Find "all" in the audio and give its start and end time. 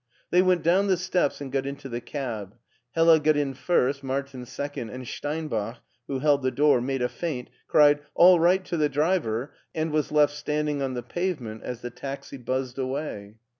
8.15-8.39